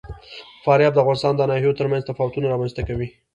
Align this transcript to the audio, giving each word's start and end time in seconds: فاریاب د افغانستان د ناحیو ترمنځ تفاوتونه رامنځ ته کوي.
فاریاب 0.63 0.93
د 0.95 0.97
افغانستان 1.03 1.33
د 1.35 1.41
ناحیو 1.51 1.77
ترمنځ 1.79 2.03
تفاوتونه 2.09 2.45
رامنځ 2.51 2.71
ته 2.77 2.81
کوي. 2.89 3.07